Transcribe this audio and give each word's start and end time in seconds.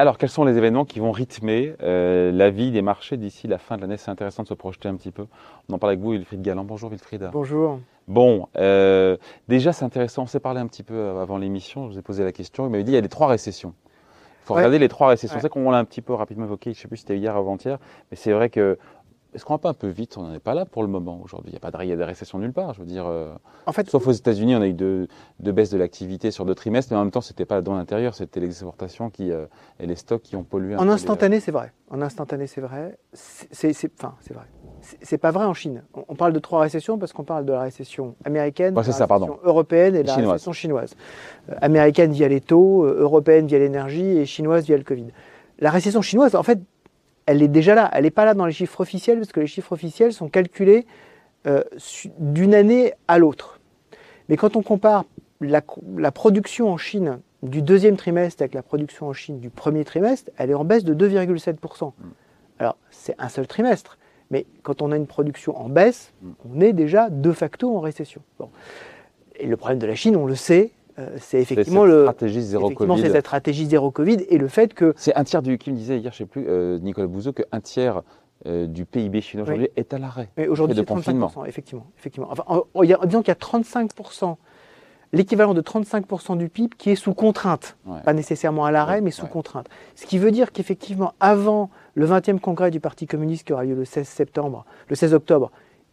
Alors, 0.00 0.16
quels 0.16 0.28
sont 0.28 0.44
les 0.44 0.56
événements 0.56 0.84
qui 0.84 1.00
vont 1.00 1.10
rythmer 1.10 1.74
euh, 1.82 2.30
la 2.30 2.50
vie 2.50 2.70
des 2.70 2.82
marchés 2.82 3.16
d'ici 3.16 3.48
la 3.48 3.58
fin 3.58 3.74
de 3.74 3.80
l'année? 3.80 3.96
C'est 3.96 4.12
intéressant 4.12 4.44
de 4.44 4.48
se 4.48 4.54
projeter 4.54 4.88
un 4.88 4.94
petit 4.94 5.10
peu. 5.10 5.26
On 5.68 5.74
en 5.74 5.78
parle 5.78 5.94
avec 5.94 6.00
vous, 6.00 6.12
Wilfried 6.12 6.40
Galland. 6.40 6.62
Bonjour 6.62 6.88
Wilfried. 6.88 7.28
Bonjour. 7.32 7.80
Bon, 8.06 8.46
euh, 8.56 9.16
déjà 9.48 9.72
c'est 9.72 9.84
intéressant, 9.84 10.22
on 10.22 10.26
s'est 10.26 10.38
parlé 10.38 10.60
un 10.60 10.68
petit 10.68 10.84
peu 10.84 11.18
avant 11.18 11.36
l'émission, 11.36 11.88
je 11.88 11.94
vous 11.94 11.98
ai 11.98 12.02
posé 12.02 12.22
la 12.22 12.32
question, 12.32 12.64
il 12.66 12.70
m'avait 12.70 12.84
dit 12.84 12.92
il 12.92 12.94
y 12.94 12.98
a 12.98 13.00
les 13.00 13.08
trois 13.08 13.26
récessions. 13.26 13.74
Il 14.44 14.46
faut 14.46 14.54
regarder 14.54 14.78
les 14.78 14.88
trois 14.88 15.08
récessions. 15.08 15.36
C'est 15.42 15.50
qu'on 15.50 15.70
l'a 15.70 15.78
un 15.78 15.84
petit 15.84 16.00
peu 16.00 16.14
rapidement 16.14 16.44
évoqué, 16.44 16.72
je 16.72 16.78
ne 16.78 16.82
sais 16.82 16.88
plus 16.88 16.98
si 16.98 17.02
c'était 17.02 17.18
hier 17.18 17.34
ou 17.34 17.38
avant-hier, 17.38 17.78
mais 18.10 18.16
c'est 18.16 18.32
vrai 18.32 18.48
que 18.50 18.78
est-ce 19.34 19.44
qu'on 19.44 19.54
va 19.54 19.58
pas 19.58 19.68
un 19.68 19.74
peu 19.74 19.88
vite? 19.88 20.16
On 20.16 20.22
n'en 20.22 20.32
est 20.32 20.38
pas 20.38 20.54
là 20.54 20.64
pour 20.64 20.82
le 20.82 20.88
moment 20.88 21.20
aujourd'hui. 21.22 21.50
Il 21.50 21.52
n'y 21.52 21.58
a 21.58 21.60
pas 21.60 21.70
de, 21.70 22.02
récessions 22.02 22.38
nulle 22.38 22.52
part. 22.52 22.72
Je 22.72 22.80
veux 22.80 22.86
dire, 22.86 23.06
euh, 23.06 23.34
en 23.66 23.72
fait, 23.72 23.88
sauf 23.90 24.06
aux 24.06 24.12
États-Unis, 24.12 24.56
on 24.56 24.62
a 24.62 24.66
eu 24.66 24.72
deux, 24.72 25.08
baisses 25.40 25.70
de 25.70 25.76
l'activité 25.76 26.30
sur 26.30 26.46
deux 26.46 26.54
trimestres, 26.54 26.92
mais 26.92 26.98
en 26.98 27.04
même 27.04 27.10
temps, 27.10 27.20
c'était 27.20 27.44
pas 27.44 27.60
dans 27.60 27.74
l'intérieur, 27.74 28.14
c'était 28.14 28.40
les 28.40 28.46
exportations 28.46 29.10
qui, 29.10 29.30
euh, 29.30 29.44
et 29.80 29.86
les 29.86 29.96
stocks 29.96 30.22
qui 30.22 30.34
ont 30.34 30.44
pollué. 30.44 30.76
en 30.76 30.88
instantané, 30.88 31.40
c'est 31.40 31.52
vrai. 31.52 31.72
En 31.90 32.00
instantané, 32.00 32.46
c'est 32.46 32.62
vrai. 32.62 32.98
C'est, 33.12 33.74
enfin, 33.98 34.14
c'est 34.20 34.32
vrai. 34.32 34.44
C'est 34.80 35.18
pas 35.18 35.30
vrai 35.30 35.44
en 35.44 35.54
Chine. 35.54 35.82
On 36.08 36.14
parle 36.14 36.32
de 36.32 36.38
trois 36.38 36.60
récessions 36.60 36.98
parce 36.98 37.12
qu'on 37.12 37.24
parle 37.24 37.44
de 37.44 37.52
la 37.52 37.62
récession 37.62 38.14
américaine, 38.24 38.74
la 38.74 38.80
récession 38.80 39.38
européenne 39.42 39.94
et, 39.94 40.02
la 40.04 40.14
récession 40.14 40.52
chinoise. 40.52 40.94
Euh, 41.50 41.54
américaine 41.60 42.12
via 42.12 42.28
les 42.28 42.40
taux, 42.40 42.84
européenne 42.84 43.46
via 43.46 43.58
l'énergie 43.58 44.18
et 44.18 44.24
chinoise 44.24 44.64
via 44.64 44.78
le 44.78 44.84
Covid. 44.84 45.08
La 45.58 45.70
récession 45.70 46.02
chinoise, 46.02 46.34
en 46.36 46.42
fait, 46.42 46.60
elle 47.28 47.42
est 47.42 47.48
déjà 47.48 47.74
là. 47.74 47.90
Elle 47.92 48.04
n'est 48.04 48.10
pas 48.10 48.24
là 48.24 48.32
dans 48.32 48.46
les 48.46 48.52
chiffres 48.52 48.80
officiels, 48.80 49.18
parce 49.18 49.32
que 49.32 49.40
les 49.40 49.46
chiffres 49.46 49.72
officiels 49.72 50.14
sont 50.14 50.30
calculés 50.30 50.86
euh, 51.46 51.62
d'une 52.18 52.54
année 52.54 52.94
à 53.06 53.18
l'autre. 53.18 53.60
Mais 54.30 54.38
quand 54.38 54.56
on 54.56 54.62
compare 54.62 55.04
la, 55.42 55.60
production 56.10 56.70
en 56.70 56.78
Chine 56.78 57.20
du 57.42 57.60
deuxième 57.60 57.98
trimestre 57.98 58.40
avec 58.40 58.54
la 58.54 58.62
production 58.62 59.08
en 59.08 59.12
Chine 59.12 59.40
du 59.40 59.50
premier 59.50 59.84
trimestre, 59.84 60.30
elle 60.38 60.50
est 60.50 60.54
en 60.54 60.64
baisse 60.64 60.84
de 60.84 60.94
2,7%. 60.94 61.92
Alors, 62.58 62.78
c'est 62.90 63.14
un 63.18 63.28
seul 63.28 63.46
trimestre. 63.46 63.98
Mais 64.30 64.46
quand 64.62 64.80
on 64.80 64.90
a 64.90 64.96
une 64.96 65.06
production 65.06 65.54
en 65.58 65.68
baisse, 65.68 66.14
on 66.50 66.62
est 66.62 66.72
déjà 66.72 67.10
de 67.10 67.32
facto 67.32 67.76
en 67.76 67.80
récession. 67.80 68.22
Et 69.38 69.46
le 69.46 69.56
problème 69.58 69.78
de 69.78 69.86
la 69.86 69.94
Chine, 69.94 70.16
on 70.16 70.24
le 70.24 70.34
sait, 70.34 70.72
euh, 70.98 71.16
c'est 71.18 71.40
effectivement 71.40 71.84
le 71.84 72.02
stratégie 72.02 72.42
zéro 72.42 72.70
Covid. 72.70 73.00
C'est 73.00 73.10
cette 73.10 73.26
stratégie 73.26 73.66
zéro 73.66 73.90
Covid 73.90 74.18
et 74.28 74.38
le 74.38 74.48
fait 74.48 74.74
que 74.74 74.94
c'est 74.96 75.14
un 75.14 75.24
tiers 75.24 75.42
du 75.42 75.58
qui 75.58 75.70
me 75.70 75.76
disait 75.76 75.98
hier, 75.98 76.12
je 76.12 76.18
sais 76.18 76.26
plus, 76.26 76.46
euh, 76.48 76.78
Nicolas 76.80 77.06
Bouzeau, 77.06 77.32
qu'un 77.32 77.60
tiers 77.60 78.02
euh, 78.46 78.66
du 78.66 78.84
PIB 78.84 79.20
chinois 79.20 79.44
aujourd'hui 79.44 79.68
est 79.76 79.94
à 79.94 79.98
l'arrêt. 79.98 80.30
Aujourd'hui, 80.48 80.76
c'est 80.76 80.88
35%, 80.88 81.46
effectivement, 81.46 81.86
effectivement. 81.98 82.28
Enfin, 82.30 82.44
en, 82.46 82.64
disons 83.04 83.22
qu'il 83.22 83.28
y 83.28 83.30
a 83.30 83.34
35%, 83.34 84.36
l'équivalent 85.12 85.54
de 85.54 85.62
35% 85.62 86.36
du 86.36 86.48
PIB 86.48 86.74
qui 86.76 86.90
est 86.90 86.96
sous 86.96 87.14
contrainte, 87.14 87.76
pas 88.04 88.12
nécessairement 88.12 88.64
à 88.64 88.72
l'arrêt, 88.72 89.00
mais 89.00 89.10
sous 89.10 89.26
contrainte. 89.26 89.68
Ce 89.94 90.06
qui 90.06 90.18
veut 90.18 90.30
dire 90.32 90.52
qu'effectivement, 90.52 91.14
avant 91.20 91.70
le 91.94 92.06
20e 92.06 92.40
congrès 92.40 92.70
du 92.70 92.80
Parti 92.80 93.06
communiste 93.06 93.46
qui 93.46 93.52
aura 93.52 93.64
lieu 93.64 93.74
le 93.74 93.84
16 93.84 94.06
septembre, 94.06 94.64
le 94.88 94.96
16 94.96 95.14
octobre, 95.14 95.50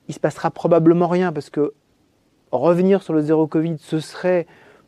il 0.07 0.13
se 0.13 0.19
passera 0.19 0.51
probablement 0.51 1.07
rien 1.07 1.31
parce 1.31 1.49
que 1.49 1.73
revenir 2.51 3.01
sur 3.01 3.13
le 3.13 3.21
zéro 3.21 3.47
Covid, 3.47 3.77
ce 3.79 3.99
serait 3.99 4.45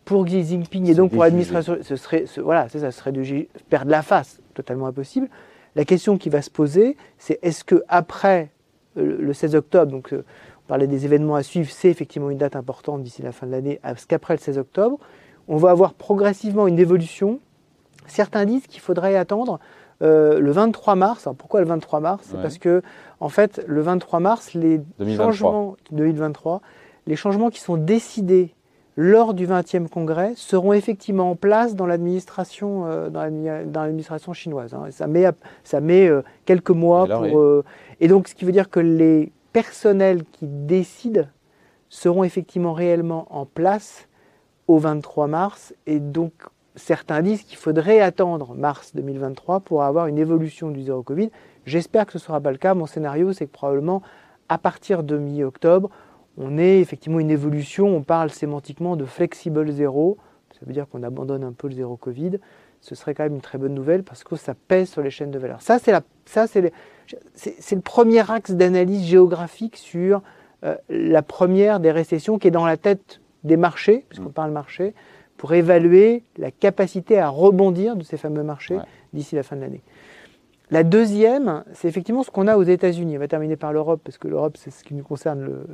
pour 0.07 0.25
Xi 0.25 0.43
Jinping 0.43 0.89
et 0.89 0.95
donc 0.95 1.11
pour 1.11 1.23
l'administration, 1.23 1.77
ce 1.81 1.95
serait, 1.97 2.23
voilà, 2.37 2.69
ça, 2.69 2.91
serait 2.91 3.11
de 3.11 3.21
perdre 3.69 3.91
la 3.91 4.01
face, 4.01 4.39
totalement 4.53 4.87
impossible. 4.87 5.27
La 5.75 5.83
question 5.83 6.17
qui 6.17 6.29
va 6.29 6.41
se 6.41 6.49
poser, 6.49 6.95
c'est 7.17 7.37
est-ce 7.41 7.65
que 7.65 7.83
après 7.89 8.49
euh, 8.97 9.17
le 9.19 9.33
16 9.33 9.55
octobre, 9.55 9.91
donc 9.91 10.13
euh, 10.13 10.23
on 10.65 10.67
parlait 10.69 10.87
des 10.87 11.03
événements 11.03 11.35
à 11.35 11.43
suivre, 11.43 11.69
c'est 11.69 11.89
effectivement 11.89 12.29
une 12.29 12.37
date 12.37 12.55
importante 12.55 13.03
d'ici 13.03 13.21
la 13.21 13.33
fin 13.33 13.45
de 13.47 13.51
l'année, 13.51 13.81
est-ce 13.83 14.07
qu'après 14.07 14.33
le 14.33 14.39
16 14.39 14.57
octobre, 14.57 14.97
on 15.49 15.57
va 15.57 15.71
avoir 15.71 15.93
progressivement 15.93 16.67
une 16.67 16.79
évolution. 16.79 17.39
Certains 18.07 18.45
disent 18.45 18.65
qu'il 18.67 18.81
faudrait 18.81 19.17
attendre 19.17 19.59
euh, 20.01 20.39
le 20.39 20.51
23 20.51 20.95
mars. 20.95 21.27
Alors 21.27 21.35
pourquoi 21.35 21.59
le 21.59 21.67
23 21.67 21.99
mars? 21.99 22.27
C'est 22.31 22.41
parce 22.41 22.57
que, 22.57 22.81
en 23.19 23.29
fait, 23.29 23.61
le 23.67 23.81
23 23.81 24.21
mars, 24.21 24.53
les 24.53 24.81
changements 25.17 25.75
2023, 25.91 26.61
les 27.07 27.15
changements 27.17 27.49
qui 27.49 27.59
sont 27.59 27.75
décidés 27.75 28.53
lors 28.97 29.35
du 29.35 29.45
20e 29.45 29.87
congrès 29.87 30.33
seront 30.35 30.73
effectivement 30.73 31.29
en 31.29 31.35
place 31.35 31.75
dans 31.75 31.85
l'administration 31.85 32.85
euh, 32.87 33.09
dans 33.09 33.81
l'administration 33.83 34.33
chinoise. 34.33 34.73
Hein. 34.73 34.87
Ça 34.89 35.05
met, 35.05 35.25
ça 35.63 35.79
met 35.79 36.07
euh, 36.07 36.23
quelques 36.45 36.71
mois 36.71 37.05
pour. 37.05 37.39
Euh, 37.39 37.63
et 37.99 38.07
donc, 38.07 38.27
ce 38.27 38.35
qui 38.35 38.43
veut 38.43 38.51
dire 38.51 38.71
que 38.71 38.79
les 38.79 39.31
personnels 39.53 40.23
qui 40.25 40.47
décident 40.47 41.27
seront 41.89 42.23
effectivement 42.23 42.73
réellement 42.73 43.27
en 43.29 43.45
place 43.45 44.07
au 44.67 44.79
23 44.79 45.27
mars. 45.27 45.75
Et 45.85 45.99
donc, 45.99 46.33
certains 46.75 47.21
disent 47.21 47.43
qu'il 47.43 47.57
faudrait 47.57 48.01
attendre 48.01 48.55
mars 48.55 48.95
2023 48.95 49.59
pour 49.59 49.83
avoir 49.83 50.07
une 50.07 50.17
évolution 50.17 50.71
du 50.71 50.81
zéro 50.81 51.03
Covid. 51.03 51.29
J'espère 51.65 52.07
que 52.07 52.13
ce 52.13 52.17
ne 52.17 52.23
sera 52.23 52.41
pas 52.41 52.51
le 52.51 52.57
cas. 52.57 52.73
Mon 52.73 52.87
scénario, 52.87 53.31
c'est 53.31 53.45
que 53.45 53.51
probablement 53.51 54.01
à 54.49 54.57
partir 54.57 55.03
de 55.03 55.17
mi-octobre, 55.17 55.89
on 56.37 56.57
est 56.57 56.79
effectivement 56.79 57.19
une 57.19 57.31
évolution, 57.31 57.87
on 57.87 58.01
parle 58.01 58.29
sémantiquement 58.29 58.95
de 58.95 59.05
flexible 59.05 59.71
zéro, 59.71 60.17
ça 60.51 60.65
veut 60.65 60.73
dire 60.73 60.87
qu'on 60.87 61.03
abandonne 61.03 61.43
un 61.43 61.51
peu 61.51 61.67
le 61.67 61.73
zéro 61.73 61.97
Covid, 61.97 62.39
ce 62.81 62.95
serait 62.95 63.13
quand 63.13 63.23
même 63.23 63.35
une 63.35 63.41
très 63.41 63.57
bonne 63.57 63.73
nouvelle 63.73 64.03
parce 64.03 64.23
que 64.23 64.35
ça 64.35 64.53
pèse 64.53 64.89
sur 64.89 65.01
les 65.01 65.09
chaînes 65.09 65.31
de 65.31 65.39
valeur. 65.39 65.61
Ça, 65.61 65.79
c'est, 65.79 65.91
le 66.61 67.81
premier 67.81 68.31
axe 68.31 68.51
d'analyse 68.51 69.03
géographique 69.05 69.77
sur 69.77 70.21
euh, 70.63 70.75
la 70.89 71.21
première 71.21 71.79
des 71.79 71.91
récessions 71.91 72.37
qui 72.37 72.47
est 72.47 72.51
dans 72.51 72.65
la 72.65 72.77
tête 72.77 73.19
des 73.43 73.57
marchés, 73.57 74.05
puisqu'on 74.09 74.29
mmh. 74.29 74.33
parle 74.33 74.51
marché, 74.51 74.93
pour 75.37 75.53
évaluer 75.53 76.23
la 76.37 76.51
capacité 76.51 77.19
à 77.19 77.29
rebondir 77.29 77.95
de 77.95 78.03
ces 78.03 78.17
fameux 78.17 78.43
marchés 78.43 78.79
d'ici 79.13 79.35
la 79.35 79.43
fin 79.43 79.55
de 79.55 79.61
l'année. 79.61 79.81
La 80.69 80.83
deuxième, 80.83 81.63
c'est 81.73 81.87
effectivement 81.87 82.23
ce 82.23 82.29
qu'on 82.29 82.45
a 82.47 82.57
aux 82.57 82.63
États-Unis. 82.63 83.15
On 83.15 83.19
va 83.19 83.29
terminer 83.29 83.55
par 83.55 83.71
l'Europe, 83.71 84.01
parce 84.03 84.17
que 84.17 84.27
l'Europe, 84.27 84.57
c'est 84.57 84.69
ce 84.69 84.83
qui 84.83 84.95
nous 84.95 85.03
concerne 85.03 85.39
le, 85.39 85.65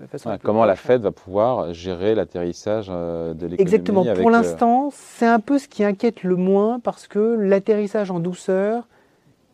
la 0.00 0.08
façon. 0.08 0.36
comment 0.42 0.64
la 0.64 0.74
Fed 0.74 1.02
va 1.02 1.12
pouvoir 1.12 1.72
gérer 1.72 2.16
l'atterrissage 2.16 2.88
euh, 2.90 3.32
de 3.32 3.46
l'économie 3.46 3.62
Exactement. 3.62 4.04
Pour 4.04 4.28
euh, 4.28 4.32
l'instant, 4.32 4.88
c'est 4.92 5.26
un 5.26 5.38
peu 5.38 5.60
ce 5.60 5.68
qui 5.68 5.84
inquiète 5.84 6.24
le 6.24 6.34
moins, 6.34 6.80
parce 6.80 7.06
que 7.06 7.36
l'atterrissage 7.38 8.10
en 8.10 8.18
douceur, 8.18 8.88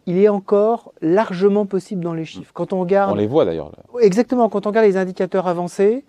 il 0.06 0.16
est 0.16 0.28
encore 0.28 0.93
largement 1.03 1.66
possible 1.66 2.03
dans 2.03 2.14
les 2.14 2.25
chiffres. 2.25 2.53
Quand 2.54 2.72
on 2.72 2.81
regarde. 2.81 3.12
On 3.12 3.16
les 3.16 3.26
voit 3.26 3.44
d'ailleurs. 3.44 3.72
Exactement. 4.00 4.49
Quand 4.49 4.66
on 4.66 4.70
regarde 4.70 4.87
les 4.87 4.97
indicateurs 4.97 5.47
avancés, 5.47 6.04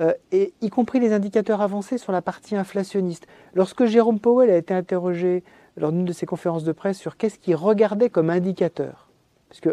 euh, 0.00 0.12
et 0.32 0.52
y 0.60 0.68
compris 0.68 1.00
les 1.00 1.12
indicateurs 1.12 1.60
avancés 1.60 1.98
sur 1.98 2.12
la 2.12 2.22
partie 2.22 2.56
inflationniste. 2.56 3.26
Lorsque 3.54 3.84
Jérôme 3.84 4.20
Powell 4.20 4.50
a 4.50 4.56
été 4.56 4.74
interrogé 4.74 5.42
lors 5.78 5.92
d'une 5.92 6.04
de 6.04 6.12
ses 6.12 6.26
conférences 6.26 6.64
de 6.64 6.72
presse 6.72 6.98
sur 6.98 7.16
qu'est-ce 7.16 7.38
qu'il 7.38 7.56
regardait 7.56 8.10
comme 8.10 8.30
indicateur. 8.30 9.08
Parce 9.48 9.60
qu'à 9.60 9.72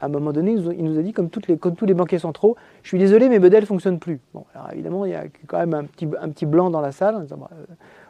un 0.00 0.08
moment 0.08 0.32
donné, 0.32 0.52
il 0.52 0.84
nous 0.84 0.98
a 0.98 1.02
dit, 1.02 1.12
comme, 1.12 1.30
toutes 1.30 1.46
les, 1.48 1.56
tous 1.56 1.86
les 1.86 1.94
banquiers 1.94 2.18
centraux, 2.18 2.56
je 2.82 2.88
suis 2.88 2.98
désolé, 2.98 3.28
mes 3.28 3.38
modèles 3.38 3.62
ne 3.62 3.66
fonctionnent 3.66 3.98
plus. 3.98 4.20
Bon, 4.34 4.44
alors 4.54 4.68
évidemment, 4.72 5.04
il 5.04 5.12
y 5.12 5.14
a 5.14 5.24
quand 5.46 5.58
même 5.58 5.74
un 5.74 5.84
petit, 5.84 6.08
un 6.20 6.28
petit 6.30 6.46
blanc 6.46 6.70
dans 6.70 6.80
la 6.80 6.92
salle, 6.92 7.14
en 7.16 7.20
disant, 7.20 7.36
bah, 7.36 7.50
euh, 7.52 7.64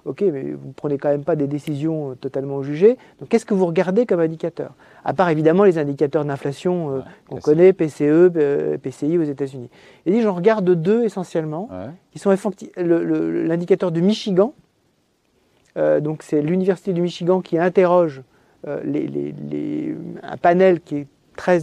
ok, 0.07 0.23
mais 0.33 0.53
vous 0.53 0.69
ne 0.69 0.73
prenez 0.73 0.99
quand 0.99 1.11
même 1.11 1.25
pas 1.25 1.37
des 1.37 1.47
décisions 1.47 2.13
euh, 2.13 2.15
totalement 2.15 2.63
jugées. 2.63 2.97
Donc 3.21 3.29
qu'est-ce 3.29 3.45
que 3.45 3.55
vous 3.55 3.67
regardez 3.67 4.07
comme 4.07 4.21
indicateur? 4.21 4.75
À 5.05 5.13
part 5.13 5.29
évidemment 5.29 5.65
les 5.65 5.79
indicateurs 5.79 6.25
d'inflation 6.25 6.97
euh, 6.97 7.01
qu'on 7.29 7.41
connaît, 7.41 7.73
PCE, 7.73 8.31
PCI 8.81 9.19
aux 9.19 9.25
États-Unis. 9.25 9.69
Il 10.07 10.15
dit, 10.15 10.23
j'en 10.23 10.35
regarde 10.35 10.71
deux 10.71 11.05
essentiellement, 11.05 11.69
qui 12.11 12.19
sont 12.19 12.35
l'indicateur 12.77 13.93
du 13.93 14.01
Michigan, 14.01 14.55
donc 15.77 16.23
c'est 16.23 16.43
l'Université 16.43 16.93
du 16.93 17.03
Michigan 17.03 17.41
qui 17.41 17.59
interroge 17.59 18.23
euh, 18.69 19.33
un 20.23 20.37
panel 20.37 20.81
qui 20.81 20.99
est 20.99 21.07
très 21.37 21.63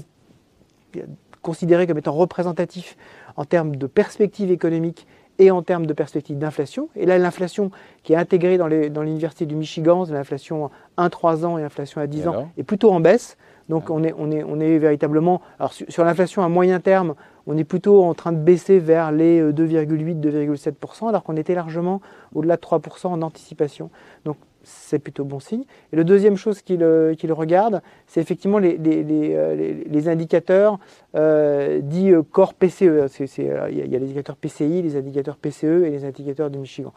considéré 1.42 1.88
comme 1.88 1.98
étant 1.98 2.12
représentatif 2.12 2.98
en 3.38 3.46
termes 3.46 3.78
de 3.78 3.88
perspectives 3.88 4.52
économiques 4.52 5.08
et 5.38 5.52
en 5.52 5.62
termes 5.62 5.86
de 5.86 5.94
perspectives 5.94 6.38
d'inflation. 6.38 6.90
Et 6.98 7.06
là, 7.06 7.18
l'inflation 7.18 7.72
qui 8.04 8.12
est 8.12 8.18
intégrée 8.18 8.58
dans 8.58 8.68
l'Université 8.68 9.46
du 9.46 9.56
Michigan, 9.56 10.04
l'inflation 10.10 10.70
à 10.98 11.08
1-3 11.08 11.46
ans 11.46 11.58
et 11.58 11.62
l'inflation 11.62 12.02
à 12.02 12.08
10 12.08 12.28
ans, 12.28 12.52
est 12.58 12.64
plutôt 12.64 12.92
en 12.92 13.00
baisse. 13.00 13.38
Donc 13.70 13.90
on, 13.90 14.04
est, 14.04 14.14
on, 14.18 14.32
est, 14.32 14.44
on 14.44 14.60
est 14.60 14.78
véritablement... 14.78 15.42
Alors 15.58 15.72
sur, 15.72 16.04
l'inflation 16.04 16.44
à 16.44 16.50
moyen 16.50 16.82
terme, 16.82 17.16
on 17.50 17.58
est 17.58 17.64
plutôt 17.64 18.04
en 18.04 18.14
train 18.14 18.32
de 18.32 18.38
baisser 18.38 18.78
vers 18.78 19.12
les 19.12 19.42
2,8-2,7%, 19.42 21.06
euh, 21.06 21.08
alors 21.08 21.24
qu'on 21.24 21.36
était 21.36 21.56
largement 21.56 22.00
au-delà 22.36 22.58
de 22.58 22.62
3% 22.62 23.08
en 23.08 23.24
anticipation. 23.24 23.90
Donc 24.24 24.38
c'est 24.62 25.00
plutôt 25.00 25.26
bon 25.26 25.40
signe. 25.40 25.64
Et 25.92 25.96
la 25.96 26.04
deuxième 26.04 26.38
chose 26.38 26.62
qu'il 26.62 26.84
regarde, 26.84 27.82
c'est 28.06 28.22
effectivement 28.22 28.60
les, 28.60 28.78
euh, 28.80 30.12
indicateurs 30.12 30.78
euh, 31.16 31.80
dits 31.82 32.12
corps 32.32 32.54
PCE. 32.54 33.10
Il 33.40 33.46
y, 33.46 33.96
a 33.96 34.00
les 34.00 34.04
indicateurs 34.04 34.36
PCI, 34.36 34.84
les 34.84 34.96
indicateurs 34.96 35.38
PCE 35.38 35.86
et 35.86 35.90
les 35.90 36.06
indicateurs 36.06 36.52
du 36.52 36.60
Michigan. 36.60 36.94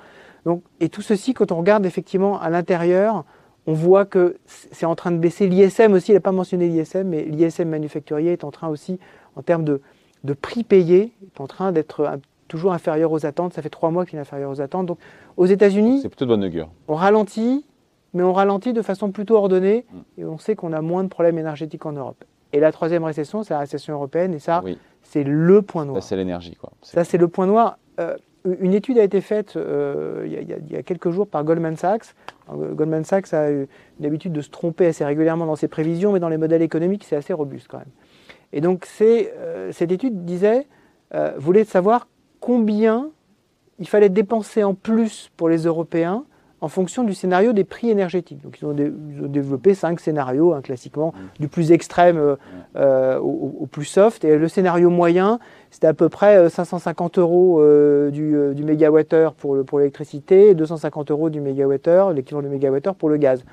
Et 0.80 0.90
tout 0.90 1.02
ceci, 1.02 1.32
quand 1.32 1.50
on 1.50 1.56
regarde 1.56 1.86
effectivement 1.86 2.38
à 2.38 2.50
l'intérieur, 2.50 3.24
on 3.66 3.72
voit 3.72 4.04
que 4.04 4.36
c'est 4.44 4.86
en 4.86 4.96
train 4.96 5.12
de 5.12 5.18
baisser. 5.18 5.46
L'ISM 5.46 5.94
aussi, 5.94 6.10
il 6.10 6.14
n'a 6.14 6.20
pas 6.20 6.32
mentionné 6.32 6.68
l'ISM, 6.68 7.04
mais 7.04 7.22
l'ISM 7.22 7.68
manufacturier 7.68 8.32
est 8.32 8.44
en 8.44 8.50
train 8.50 8.68
aussi, 8.68 8.98
en 9.36 9.42
termes 9.42 9.64
de, 9.64 9.80
prix 10.34 10.64
payé, 10.64 11.12
est 11.24 11.40
en 11.40 11.46
train 11.46 11.72
d'être 11.72 12.18
toujours 12.48 12.72
inférieur 12.72 13.10
aux 13.12 13.26
attentes. 13.26 13.54
Ça 13.54 13.62
fait 13.62 13.70
trois 13.70 13.90
mois 13.90 14.04
qu'il 14.06 14.18
est 14.18 14.22
inférieur 14.22 14.50
aux 14.50 14.60
attentes. 14.60 14.86
Donc 14.86 14.98
aux 15.36 15.46
États-Unis, 15.46 16.00
c'est 16.02 16.08
plutôt 16.08 16.26
de 16.26 16.30
bonne 16.30 16.44
augure. 16.44 16.68
On 16.88 16.94
ralentit, 16.94 17.64
mais 18.14 18.22
on 18.22 18.32
ralentit 18.32 18.72
de 18.72 18.82
façon 18.82 19.10
plutôt 19.10 19.36
ordonnée 19.36 19.86
mm. 19.90 20.20
et 20.20 20.24
on 20.24 20.38
sait 20.38 20.54
qu'on 20.54 20.72
a 20.72 20.80
moins 20.80 21.02
de 21.02 21.08
problèmes 21.08 21.38
énergétiques 21.38 21.86
en 21.86 21.92
Europe. 21.92 22.24
Et 22.52 22.60
la 22.60 22.70
troisième 22.70 23.04
récession, 23.04 23.42
c'est 23.42 23.54
la 23.54 23.60
récession 23.60 23.94
européenne 23.94 24.34
et 24.34 24.38
ça, 24.38 24.62
c'est 25.02 25.24
le 25.24 25.62
point 25.62 25.86
noir. 25.86 26.02
c'est 26.02 26.16
l'énergie. 26.16 26.54
quoi. 26.54 26.70
Ça, 26.82 27.04
c'est 27.04 27.16
le 27.16 27.28
point 27.28 27.46
noir. 27.46 27.78
Euh, 27.98 28.16
une 28.60 28.74
étude 28.74 28.98
a 28.98 29.04
été 29.04 29.20
faite 29.20 29.56
euh, 29.56 30.26
il, 30.26 30.72
y 30.72 30.76
a, 30.76 30.82
quelques 30.82 31.10
jours 31.10 31.26
par 31.26 31.44
Goldman 31.44 31.76
Sachs. 31.76 32.14
Goldman 32.50 33.04
Sachs 33.04 33.32
a 33.32 33.50
eu 33.50 33.68
l'habitude 34.00 34.32
de 34.32 34.40
se 34.40 34.50
tromper 34.50 34.86
assez 34.86 35.04
régulièrement 35.04 35.46
dans 35.46 35.56
ses 35.56 35.68
prévisions, 35.68 36.12
mais 36.12 36.20
dans 36.20 36.28
les 36.28 36.36
modèles 36.36 36.60
économiques, 36.60 37.04
c'est 37.04 37.16
assez 37.16 37.32
robuste 37.32 37.68
quand 37.68 37.78
même. 37.78 37.86
Et 38.52 38.60
donc, 38.60 38.86
euh, 39.00 39.72
cette 39.72 39.92
étude 39.92 40.24
disait, 40.24 40.66
voulait 41.36 41.64
savoir 41.64 42.08
combien 42.40 43.10
il 43.78 43.88
fallait 43.88 44.08
dépenser 44.08 44.64
en 44.64 44.74
plus 44.74 45.30
pour 45.36 45.48
les 45.48 45.64
Européens 45.64 46.24
en 46.62 46.68
fonction 46.68 47.02
du 47.02 47.12
scénario 47.12 47.52
des 47.52 47.64
prix 47.64 47.90
énergétiques. 47.90 48.40
Donc 48.40 48.60
ils 48.60 48.64
ont, 48.64 48.72
développé 48.72 49.74
cinq 49.74 49.98
scénarios, 49.98 50.52
hein, 50.52 50.62
classiquement, 50.62 51.08
mm. 51.08 51.40
du 51.40 51.48
plus 51.48 51.72
extrême 51.72 52.16
euh, 52.16 52.36
euh, 52.76 53.18
au, 53.18 53.66
plus 53.66 53.84
soft. 53.84 54.24
Et 54.24 54.38
le 54.38 54.46
scénario 54.46 54.88
moyen, 54.88 55.40
c'était 55.70 55.88
à 55.88 55.94
peu 55.94 56.08
près 56.08 56.48
550 56.48 57.18
euh, 57.18 57.20
euros 57.20 58.10
du, 58.12 58.54
du 58.54 58.62
mégawattheure 58.64 59.34
pour, 59.34 59.64
pour 59.64 59.80
l'électricité 59.80 60.50
et 60.50 60.54
250 60.54 61.10
euros 61.10 61.30
du 61.30 61.40
mégawattheure, 61.40 62.12
l'équivalent 62.12 62.46
du 62.46 62.48
mégawattheure 62.48 62.94
pour 62.94 63.08
le 63.08 63.16
gaz. 63.16 63.44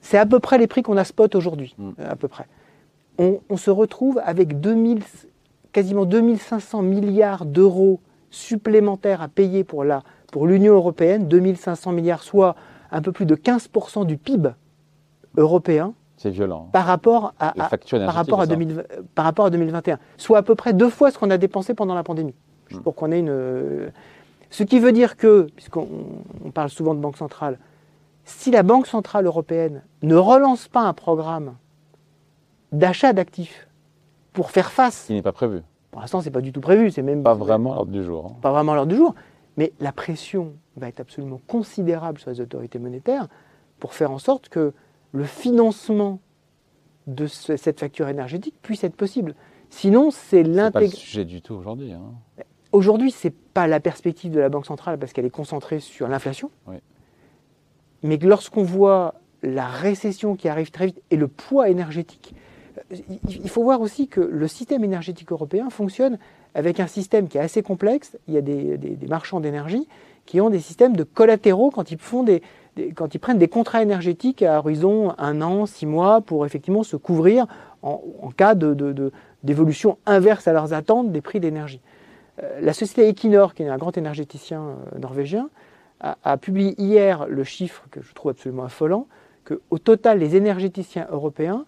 C'est 0.00 0.18
à 0.18 0.26
peu 0.26 0.40
près 0.40 0.58
les 0.58 0.66
prix 0.66 0.82
qu'on 0.82 0.96
a 0.96 1.04
spot 1.04 1.36
aujourd'hui, 1.36 1.76
mm. 1.78 1.90
à 2.04 2.16
peu 2.16 2.26
près. 2.26 2.46
On, 3.18 3.40
on, 3.48 3.56
se 3.56 3.70
retrouve 3.70 4.20
avec 4.24 4.60
2000, 4.60 5.02
quasiment 5.72 6.04
2500 6.04 6.82
milliards 6.82 7.46
d'euros 7.46 8.00
supplémentaires 8.30 9.22
à 9.22 9.28
payer 9.28 9.62
pour 9.62 9.84
la 9.84 10.02
pour 10.34 10.48
l'Union 10.48 10.74
européenne, 10.74 11.28
2500 11.28 11.92
milliards, 11.92 12.24
soit 12.24 12.56
un 12.90 13.00
peu 13.00 13.12
plus 13.12 13.24
de 13.24 13.36
15% 13.36 14.04
du 14.04 14.16
PIB 14.16 14.50
européen. 15.36 15.94
C'est 16.16 16.30
violent. 16.30 16.70
Par 16.72 16.86
rapport 16.86 17.34
à, 17.38 17.52
par, 17.52 18.14
rapport 18.14 18.40
à 18.40 18.46
2000, 18.48 18.84
par 19.14 19.26
rapport 19.26 19.46
à 19.46 19.50
2021. 19.50 20.00
Soit 20.16 20.38
à 20.38 20.42
peu 20.42 20.56
près 20.56 20.72
deux 20.72 20.90
fois 20.90 21.12
ce 21.12 21.18
qu'on 21.20 21.30
a 21.30 21.38
dépensé 21.38 21.72
pendant 21.72 21.94
la 21.94 22.02
pandémie. 22.02 22.34
Hmm. 22.72 22.78
Pour 22.80 22.96
qu'on 22.96 23.12
ait 23.12 23.20
une. 23.20 23.92
Ce 24.50 24.64
qui 24.64 24.80
veut 24.80 24.90
dire 24.90 25.16
que, 25.16 25.46
puisqu'on 25.54 25.86
parle 26.52 26.70
souvent 26.70 26.94
de 26.94 27.00
Banque 27.00 27.16
centrale, 27.16 27.60
si 28.24 28.50
la 28.50 28.64
Banque 28.64 28.88
centrale 28.88 29.26
européenne 29.26 29.82
ne 30.02 30.16
relance 30.16 30.66
pas 30.66 30.80
un 30.80 30.94
programme 30.94 31.54
d'achat 32.74 33.12
d'actifs 33.12 33.68
pour 34.32 34.50
faire 34.50 34.70
face. 34.70 35.06
Qui 35.06 35.14
n'est 35.14 35.22
pas 35.22 35.32
prévu. 35.32 35.62
Pour 35.90 36.00
l'instant, 36.00 36.20
c'est 36.20 36.30
pas 36.30 36.40
du 36.40 36.52
tout 36.52 36.60
prévu. 36.60 36.90
C'est 36.90 37.02
même 37.02 37.22
pas 37.22 37.34
vraiment 37.34 37.74
l'ordre 37.74 37.92
du 37.92 38.02
jour. 38.02 38.26
Hein. 38.26 38.36
Pas 38.42 38.50
vraiment 38.50 38.74
l'ordre 38.74 38.90
du 38.90 38.96
jour. 38.96 39.14
Mais 39.56 39.72
la 39.80 39.92
pression 39.92 40.54
va 40.76 40.88
être 40.88 41.00
absolument 41.00 41.40
considérable 41.46 42.18
sur 42.18 42.30
les 42.30 42.40
autorités 42.40 42.78
monétaires 42.78 43.28
pour 43.78 43.94
faire 43.94 44.10
en 44.10 44.18
sorte 44.18 44.48
que 44.48 44.72
le 45.12 45.24
financement 45.24 46.20
de 47.06 47.26
cette 47.26 47.78
facture 47.78 48.08
énergétique 48.08 48.54
puisse 48.62 48.82
être 48.82 48.96
possible. 48.96 49.34
Sinon, 49.70 50.10
c'est 50.10 50.42
l'intégration. 50.42 50.70
pas 50.72 50.80
le 50.80 50.88
sujet 50.88 51.24
du 51.24 51.42
tout 51.42 51.54
aujourd'hui. 51.54 51.92
Hein. 51.92 52.02
Aujourd'hui, 52.72 53.12
ce 53.12 53.28
n'est 53.28 53.34
pas 53.52 53.68
la 53.68 53.78
perspective 53.78 54.32
de 54.32 54.40
la 54.40 54.48
Banque 54.48 54.66
centrale 54.66 54.98
parce 54.98 55.12
qu'elle 55.12 55.26
est 55.26 55.30
concentrée 55.30 55.78
sur 55.78 56.08
l'inflation. 56.08 56.50
Mais 58.02 58.16
lorsqu'on 58.16 58.64
voit 58.64 59.14
la 59.42 59.66
récession 59.66 60.34
qui 60.34 60.48
arrive 60.48 60.70
très 60.70 60.86
vite 60.86 61.02
et 61.10 61.16
le 61.16 61.28
poids 61.28 61.68
énergétique, 61.68 62.34
il 62.90 63.48
faut 63.48 63.62
voir 63.62 63.80
aussi 63.80 64.08
que 64.08 64.20
le 64.20 64.46
système 64.46 64.84
énergétique 64.84 65.32
européen 65.32 65.70
fonctionne 65.70 66.18
avec 66.54 66.80
un 66.80 66.86
système 66.86 67.28
qui 67.28 67.38
est 67.38 67.40
assez 67.40 67.62
complexe. 67.62 68.16
Il 68.28 68.34
y 68.34 68.38
a 68.38 68.40
des, 68.40 68.78
marchands 69.08 69.40
d'énergie 69.40 69.88
qui 70.26 70.40
ont 70.40 70.50
des 70.50 70.60
systèmes 70.60 70.96
de 70.96 71.02
collatéraux 71.02 71.70
quand 71.70 71.90
ils, 71.90 71.98
font 71.98 72.22
des, 72.22 72.42
quand 72.94 73.14
ils 73.14 73.18
prennent 73.18 73.38
des 73.38 73.48
contrats 73.48 73.82
énergétiques 73.82 74.42
à 74.42 74.58
horizon 74.58 75.14
un 75.18 75.42
an, 75.42 75.66
six 75.66 75.86
mois, 75.86 76.20
pour 76.20 76.46
effectivement 76.46 76.82
se 76.82 76.96
couvrir 76.96 77.46
en, 77.82 78.00
cas 78.36 78.54
d'évolution 78.54 79.98
inverse 80.06 80.48
à 80.48 80.52
leurs 80.52 80.72
attentes 80.72 81.12
des 81.12 81.20
prix 81.20 81.40
d'énergie. 81.40 81.80
Euh, 82.42 82.60
la 82.62 82.72
société 82.72 83.06
Equinor, 83.08 83.54
qui 83.54 83.62
est 83.62 83.68
un 83.68 83.76
grand 83.76 83.96
énergéticien 83.98 84.62
euh, 84.62 84.98
norvégien, 84.98 85.50
a, 86.00 86.16
a, 86.24 86.36
publié 86.38 86.74
hier 86.80 87.26
le 87.28 87.44
chiffre 87.44 87.84
que 87.90 88.00
je 88.00 88.12
trouve 88.14 88.30
absolument 88.30 88.64
affolant, 88.64 89.06
qu'au 89.44 89.78
total, 89.78 90.18
les 90.18 90.34
énergéticiens 90.34 91.06
européens 91.10 91.66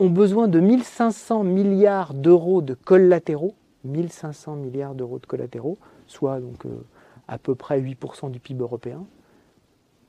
ont 0.00 0.10
besoin 0.10 0.48
de 0.48 0.58
1500 0.58 1.44
milliards 1.44 2.14
d'euros 2.14 2.62
de 2.62 2.74
collatéraux 2.74 3.54
1500 3.84 4.56
milliards 4.56 4.94
d'euros 4.94 5.18
de 5.18 5.26
collatéraux, 5.26 5.78
soit 6.06 6.40
donc 6.40 6.66
euh, 6.66 6.84
à 7.28 7.38
peu 7.38 7.54
près 7.54 7.80
8% 7.80 8.30
du 8.30 8.40
PIB 8.40 8.62
européen, 8.62 9.04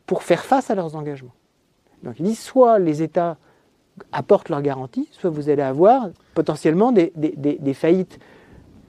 pour 0.05 0.23
faire 0.23 0.43
face 0.43 0.69
à 0.69 0.75
leurs 0.75 0.95
engagements. 0.95 1.33
Donc 2.03 2.19
ils 2.19 2.25
disent 2.25 2.39
soit 2.39 2.79
les 2.79 3.01
États 3.01 3.37
apportent 4.11 4.49
leurs 4.49 4.61
garanties, 4.61 5.07
soit 5.11 5.29
vous 5.29 5.49
allez 5.49 5.61
avoir 5.61 6.09
potentiellement 6.33 6.91
des, 6.91 7.11
faillites 7.73 8.19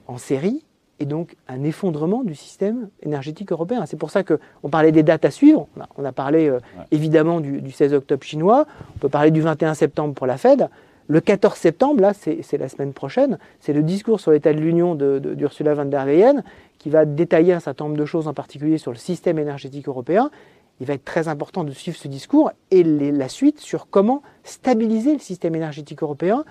en 0.07 0.17
série 0.17 0.65
et 0.99 1.05
donc 1.05 1.35
un 1.47 1.63
effondrement 1.63 2.23
du 2.23 2.35
système 2.35 2.89
énergétique 3.01 3.51
européen. 3.51 3.85
C'est 3.85 3.97
pour 3.97 4.09
ça 4.09 4.23
qu'on 4.23 4.69
parlait 4.69 4.91
des 4.91 5.03
dates 5.03 5.25
à 5.25 5.31
suivre. 5.31 5.67
On 5.97 6.05
a, 6.05 6.11
parlé 6.11 6.49
euh, 6.49 6.59
évidemment 6.91 7.41
du, 7.41 7.61
du, 7.61 7.71
16 7.71 7.93
octobre 7.93 8.23
chinois, 8.23 8.65
on 8.95 8.99
peut 8.99 9.09
parler 9.09 9.31
du 9.31 9.41
21 9.41 9.75
septembre 9.75 10.13
pour 10.13 10.27
la 10.27 10.37
Fed. 10.37 10.69
Le 11.07 11.19
14 11.19 11.57
septembre, 11.57 12.01
là, 12.01 12.13
c'est 12.13 12.57
la 12.57 12.69
semaine 12.69 12.93
prochaine, 12.93 13.37
c'est 13.59 13.73
le 13.73 13.83
discours 13.83 14.19
sur 14.19 14.31
l'état 14.31 14.53
de 14.53 14.59
l'Union 14.59 14.95
d'Ursula 14.95 15.71
de, 15.71 15.75
von 15.75 15.85
der 15.85 16.05
Leyen 16.05 16.43
qui 16.79 16.89
va 16.89 17.05
détailler 17.05 17.53
un 17.53 17.59
certain 17.59 17.85
nombre 17.85 17.97
de 17.97 18.05
choses, 18.05 18.27
en 18.27 18.33
particulier 18.33 18.77
sur 18.77 18.91
le 18.91 18.97
système 18.97 19.39
énergétique 19.39 19.87
européen. 19.87 20.31
Il 20.79 20.87
va 20.87 20.93
être 20.93 21.05
très 21.05 21.27
important 21.27 21.63
de 21.63 21.71
suivre 21.71 21.97
ce 21.97 22.07
discours 22.07 22.51
et 22.71 22.83
la 22.83 23.29
suite 23.29 23.59
sur 23.59 23.89
comment 23.89 24.21
stabiliser 24.43 25.13
le 25.13 25.19
système 25.19 25.55
énergétique 25.55 26.03
européen 26.03 26.43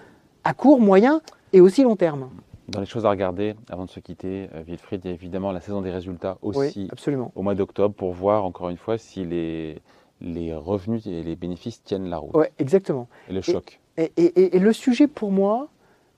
à 0.44 0.54
court, 0.54 0.80
moyen 0.80 1.20
et 1.52 1.60
aussi 1.60 1.82
long 1.82 1.96
terme. 1.96 2.28
Dans 2.68 2.80
les 2.80 2.86
choses 2.86 3.04
à 3.04 3.10
regarder 3.10 3.54
avant 3.68 3.84
de 3.84 3.90
se 3.90 4.00
quitter, 4.00 4.48
euh, 4.54 4.62
Wilfried, 4.66 5.04
il 5.04 5.08
y 5.08 5.10
a 5.10 5.14
évidemment 5.14 5.52
la 5.52 5.60
saison 5.60 5.82
des 5.82 5.90
résultats 5.90 6.38
aussi 6.42 6.88
absolument. 6.90 7.32
au 7.34 7.42
mois 7.42 7.54
d'octobre 7.54 7.94
pour 7.94 8.12
voir 8.12 8.44
encore 8.44 8.70
une 8.70 8.76
fois 8.76 8.96
si 8.98 9.24
les, 9.24 9.82
les 10.22 10.54
revenus 10.54 11.06
et 11.06 11.22
les 11.22 11.36
bénéfices 11.36 11.82
tiennent 11.82 12.08
la 12.08 12.18
route. 12.18 12.30
Oui, 12.34 12.46
exactement. 12.58 13.08
Et 13.28 13.32
le 13.32 13.42
choc. 13.42 13.74
Et, 13.74 13.81
le 13.96 14.72
sujet 14.72 15.06
pour 15.06 15.30
moi, 15.30 15.68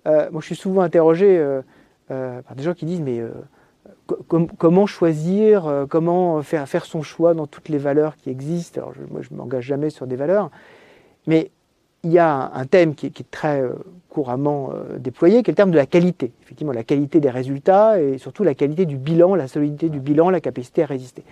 euh, 0.06 0.28
moi 0.30 0.40
je 0.40 0.46
suis 0.46 0.56
souvent 0.56 0.82
interrogé 0.82 1.38
euh, 1.38 1.62
euh, 2.10 2.42
par 2.42 2.54
des 2.54 2.62
gens 2.62 2.74
qui 2.74 2.84
disent 2.84 3.00
mais 3.00 3.22
comment 4.28 4.86
choisir, 4.86 5.86
comment 5.88 6.42
faire, 6.42 6.68
faire 6.68 6.84
son 6.84 7.02
choix 7.02 7.32
dans 7.32 7.46
toutes 7.46 7.68
les 7.68 7.78
valeurs 7.78 8.16
qui 8.16 8.30
existent. 8.30 8.82
Alors 8.82 8.92
moi 9.10 9.20
je 9.22 9.34
m'engage 9.34 9.64
jamais 9.64 9.90
sur 9.90 10.06
des 10.06 10.16
valeurs, 10.16 10.50
mais 11.26 11.50
il 12.02 12.12
y 12.12 12.18
a 12.18 12.50
un, 12.52 12.66
thème 12.66 12.94
qui, 12.94 13.06
est 13.06 13.30
très 13.30 13.62
couramment 14.10 14.74
déployé, 14.98 15.42
qui 15.42 15.50
est 15.50 15.52
le 15.52 15.56
terme 15.56 15.70
de 15.70 15.76
la 15.76 15.86
qualité. 15.86 16.32
Effectivement, 16.42 16.74
la 16.74 16.84
qualité 16.84 17.18
des 17.18 17.30
résultats 17.30 17.98
et 17.98 18.18
surtout 18.18 18.44
la 18.44 18.54
qualité 18.54 18.84
du 18.84 18.98
bilan, 18.98 19.34
la 19.34 19.48
solidité 19.48 19.88
du 19.88 20.00
bilan, 20.00 20.28
la 20.28 20.40
capacité 20.40 20.82
à 20.82 20.86
résister. 20.86 21.24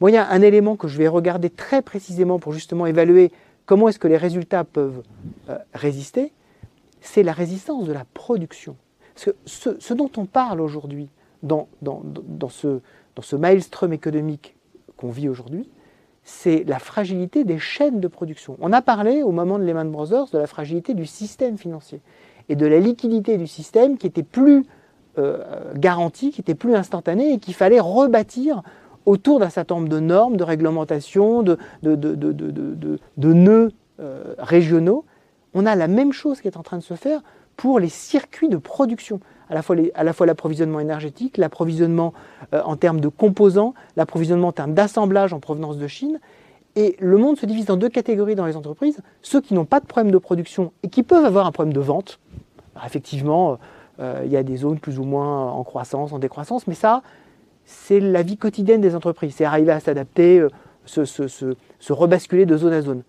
Moi, 0.00 0.10
il 0.10 0.14
y 0.14 0.16
a 0.16 0.26
un 0.28 0.40
élément 0.40 0.76
que 0.76 0.88
je 0.88 0.96
vais 0.96 1.08
regarder 1.08 1.50
très 1.50 1.82
précisément 1.82 2.38
pour 2.38 2.54
justement 2.54 2.86
évaluer 2.86 3.32
Comment 3.66 3.88
est-ce 3.88 3.98
que 3.98 4.08
les 4.08 4.16
résultats 4.16 4.64
peuvent 4.64 5.02
euh, 5.48 5.58
résister? 5.72 6.32
C'est 7.00 7.22
la 7.22 7.32
résistance 7.32 7.86
de 7.86 7.92
la 7.92 8.04
production. 8.04 8.76
Ce, 9.14 9.94
dont 9.94 10.10
on 10.16 10.26
parle 10.26 10.60
aujourd'hui 10.60 11.08
dans, 11.42 11.68
ce, 12.48 12.80
dans 13.14 13.38
maelstrom 13.38 13.92
économique 13.92 14.56
qu'on 14.96 15.10
vit 15.10 15.28
aujourd'hui, 15.28 15.68
c'est 16.24 16.64
la 16.64 16.78
fragilité 16.78 17.44
des 17.44 17.58
chaînes 17.58 18.00
de 18.00 18.08
production. 18.08 18.56
On 18.60 18.72
a 18.72 18.82
parlé 18.82 19.22
au 19.22 19.30
moment 19.30 19.58
de 19.58 19.64
Lehman 19.64 19.90
Brothers 19.90 20.30
de 20.32 20.38
la 20.38 20.46
fragilité 20.46 20.94
du 20.94 21.06
système 21.06 21.58
financier 21.58 22.00
et 22.48 22.56
de 22.56 22.66
la 22.66 22.80
liquidité 22.80 23.36
du 23.36 23.46
système 23.46 23.98
qui 23.98 24.06
était 24.06 24.22
plus 24.22 24.64
euh, 25.18 25.72
garantie, 25.74 26.32
qui 26.32 26.40
était 26.40 26.54
plus 26.54 26.74
instantanée 26.74 27.34
et 27.34 27.38
qu'il 27.38 27.54
fallait 27.54 27.80
rebâtir 27.80 28.62
autour 29.06 29.40
d'un 29.40 29.50
certain 29.50 29.76
nombre 29.76 29.88
de 29.88 30.00
normes, 30.00 30.36
de 30.36 30.44
réglementations, 30.44 31.42
de, 31.42 31.58
nœuds 33.16 33.72
euh, 34.00 34.34
régionaux, 34.38 35.04
on 35.54 35.66
a 35.66 35.76
la 35.76 35.88
même 35.88 36.12
chose 36.12 36.40
qui 36.40 36.48
est 36.48 36.56
en 36.56 36.62
train 36.62 36.78
de 36.78 36.82
se 36.82 36.94
faire 36.94 37.20
pour 37.56 37.78
les 37.78 37.88
circuits 37.88 38.48
de 38.48 38.56
production, 38.56 39.20
à 39.48 39.54
la 39.54 40.12
fois, 40.12 40.26
l'approvisionnement 40.26 40.80
énergétique, 40.80 41.36
l'approvisionnement 41.36 42.12
euh, 42.52 42.62
en 42.64 42.76
termes 42.76 43.00
de 43.00 43.08
composants, 43.08 43.74
l'approvisionnement 43.96 44.48
en 44.48 44.52
termes 44.52 44.74
d'assemblage 44.74 45.32
en 45.32 45.40
provenance 45.40 45.78
de 45.78 45.86
Chine. 45.86 46.18
Et 46.76 46.96
le 46.98 47.16
monde 47.18 47.38
se 47.38 47.46
divise 47.46 47.66
dans 47.66 47.76
deux 47.76 47.88
catégories 47.88 48.34
dans 48.34 48.46
les 48.46 48.56
entreprises, 48.56 49.00
ceux 49.22 49.40
qui 49.40 49.54
n'ont 49.54 49.64
pas 49.64 49.78
de 49.78 49.86
problème 49.86 50.10
de 50.10 50.18
production 50.18 50.72
et 50.82 50.88
qui 50.88 51.04
peuvent 51.04 51.24
avoir 51.24 51.46
un 51.46 51.52
problème 51.52 51.72
de 51.72 51.80
vente. 51.80 52.18
effectivement, 52.84 53.58
euh, 54.00 54.22
il 54.24 54.32
y 54.32 54.36
a 54.36 54.42
des 54.42 54.56
zones 54.56 54.80
plus 54.80 54.98
ou 54.98 55.04
moins 55.04 55.52
en 55.52 55.62
croissance, 55.62 56.12
en 56.12 56.18
décroissance, 56.18 56.66
mais 56.66 56.74
ça, 56.74 57.02
c'est 57.64 58.00
la 58.00 58.22
vie 58.22 58.36
quotidienne 58.36 58.80
des 58.80 58.94
entreprises. 58.94 59.34
C'est 59.36 59.44
arriver 59.44 59.72
à 59.72 59.80
s'adapter, 59.80 60.40
euh, 60.40 60.48
se, 60.84 61.92
rebasculer 61.92 62.46
de 62.46 62.56
zone 62.56 62.72
à 62.72 62.82
zone. 62.82 63.02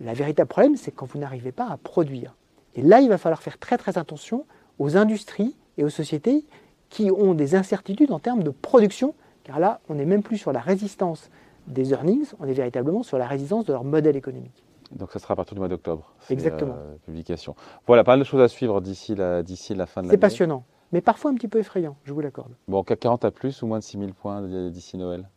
La 0.00 0.14
véritable 0.14 0.48
problème, 0.48 0.76
c'est 0.76 0.90
quand 0.90 1.06
vous 1.06 1.18
n'arrivez 1.18 1.52
pas 1.52 1.68
à 1.70 1.76
produire. 1.76 2.34
Et 2.74 2.82
là, 2.82 3.00
il 3.00 3.08
va 3.08 3.18
falloir 3.18 3.42
faire 3.42 3.58
très 3.58 3.78
très 3.78 3.98
attention 3.98 4.46
aux 4.78 4.96
industries 4.96 5.54
et 5.78 5.84
aux 5.84 5.90
sociétés 5.90 6.44
qui 6.88 7.10
ont 7.10 7.34
des 7.34 7.54
incertitudes 7.54 8.10
en 8.12 8.18
termes 8.18 8.42
de 8.42 8.50
production, 8.50 9.14
car 9.44 9.60
là, 9.60 9.80
on 9.88 9.94
n'est 9.94 10.04
même 10.04 10.22
plus 10.22 10.38
sur 10.38 10.52
la 10.52 10.60
résistance 10.60 11.30
des 11.66 11.92
earnings, 11.92 12.26
on 12.40 12.46
est 12.46 12.52
véritablement 12.52 13.02
sur 13.02 13.18
la 13.18 13.26
résistance 13.26 13.64
de 13.64 13.72
leur 13.72 13.84
modèle 13.84 14.16
économique. 14.16 14.64
Donc 14.90 15.12
ça 15.12 15.18
sera 15.18 15.32
à 15.32 15.36
partir 15.36 15.54
du 15.54 15.60
mois 15.60 15.68
d'octobre. 15.68 16.12
Exactement. 16.28 16.74
Euh, 16.76 16.96
publication. 17.06 17.54
Voilà, 17.86 18.04
pas 18.04 18.12
mal 18.12 18.20
de 18.20 18.24
choses 18.24 18.42
à 18.42 18.48
suivre 18.48 18.80
d'ici 18.80 19.14
la, 19.14 19.42
d'ici 19.42 19.74
la 19.74 19.86
fin 19.86 20.02
de 20.02 20.06
l'année. 20.06 20.16
C'est 20.16 20.20
passionnant, 20.20 20.64
mais 20.92 21.00
parfois 21.00 21.30
un 21.30 21.34
petit 21.34 21.48
peu 21.48 21.58
effrayant, 21.58 21.96
je 22.04 22.12
vous 22.12 22.20
l'accorde. 22.20 22.52
Bon, 22.68 22.82
CAC 22.84 23.00
40 23.00 23.24
à 23.24 23.30
plus 23.30 23.62
ou 23.62 23.66
moins 23.66 23.78
de 23.78 23.84
6000 23.84 24.14
points 24.14 24.42
d'ici 24.70 24.96
Noël? 24.96 25.28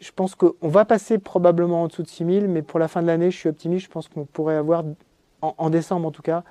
Je 0.00 0.10
pense 0.12 0.34
qu'on 0.34 0.68
va 0.68 0.84
passer 0.84 1.18
probablement 1.18 1.82
en 1.82 1.86
dessous 1.86 2.02
de 2.02 2.08
6000, 2.08 2.48
mais 2.48 2.62
pour 2.62 2.78
la 2.78 2.88
fin 2.88 3.00
de 3.00 3.06
l'année, 3.06 3.30
je 3.30 3.36
suis 3.36 3.48
optimiste. 3.48 3.86
Je 3.86 3.90
pense 3.90 4.08
qu'on 4.08 4.24
pourrait 4.24 4.56
avoir, 4.56 4.84
en, 5.40 5.70
décembre 5.70 6.08
en 6.08 6.10
tout 6.10 6.22
cas, 6.22 6.42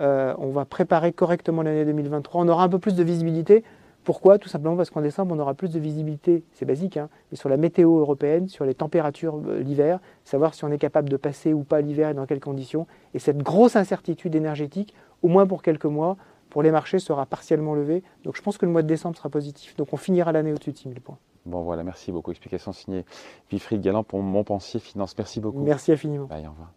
euh, 0.00 0.34
on 0.38 0.50
va 0.50 0.64
préparer 0.64 1.12
correctement 1.12 1.62
l'année 1.62 1.84
2023. 1.84 2.42
On 2.42 2.48
aura 2.48 2.64
un 2.64 2.68
peu 2.68 2.78
plus 2.78 2.94
de 2.94 3.02
visibilité. 3.02 3.64
Pourquoi? 4.04 4.38
Tout 4.38 4.48
simplement 4.48 4.76
parce 4.76 4.90
qu'en 4.90 5.00
décembre, 5.02 5.34
on 5.34 5.38
aura 5.38 5.54
plus 5.54 5.70
de 5.70 5.78
visibilité, 5.78 6.42
c'est 6.52 6.64
basique, 6.64 6.96
hein, 6.96 7.08
mais 7.30 7.36
sur 7.36 7.48
la 7.48 7.56
météo 7.56 7.98
européenne, 7.98 8.48
sur 8.48 8.64
les 8.64 8.74
températures 8.74 9.40
euh, 9.46 9.60
l'hiver, 9.60 10.00
savoir 10.24 10.54
si 10.54 10.64
on 10.64 10.72
est 10.72 10.78
capable 10.78 11.08
de 11.08 11.16
passer 11.16 11.52
ou 11.52 11.62
pas 11.62 11.80
l'hiver 11.80 12.08
et 12.08 12.14
dans 12.14 12.26
quelles 12.26 12.40
conditions. 12.40 12.86
Et 13.14 13.20
cette 13.20 13.38
grosse 13.38 13.76
incertitude 13.76 14.34
énergétique, 14.34 14.94
au 15.22 15.28
moins 15.28 15.46
pour 15.46 15.62
quelques 15.62 15.84
mois, 15.84 16.16
pour 16.52 16.62
les 16.62 16.70
marchés, 16.70 16.98
sera 16.98 17.24
partiellement 17.24 17.74
levée. 17.74 18.02
Donc 18.24 18.36
je 18.36 18.42
pense 18.42 18.58
que 18.58 18.66
le 18.66 18.72
mois 18.72 18.82
de 18.82 18.86
décembre 18.86 19.16
sera 19.16 19.30
positif. 19.30 19.74
Donc 19.76 19.94
on 19.94 19.96
finira 19.96 20.32
l'année 20.32 20.52
au-dessus 20.52 20.72
de 20.72 20.76
6 20.76 20.88
000 20.90 21.00
points. 21.00 21.16
Bon 21.46 21.62
voilà, 21.62 21.82
merci 21.82 22.12
beaucoup. 22.12 22.30
Explication 22.30 22.72
signée 22.72 23.06
Wilfried 23.50 23.80
Galland 23.80 24.04
pour 24.04 24.22
Montpensier 24.22 24.78
Finance. 24.78 25.16
Merci 25.16 25.40
beaucoup. 25.40 25.62
Merci 25.62 25.92
infiniment. 25.92 26.26
Bye, 26.26 26.46
au 26.46 26.50
revoir. 26.50 26.72